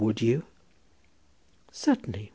Would 0.01 0.19
you?" 0.19 0.41
"Certainly. 1.71 2.29